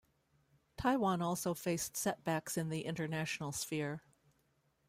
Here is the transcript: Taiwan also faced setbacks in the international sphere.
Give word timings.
Taiwan 0.77 1.21
also 1.21 1.53
faced 1.53 1.95
setbacks 1.95 2.57
in 2.57 2.69
the 2.69 2.85
international 2.85 3.51
sphere. 3.51 4.01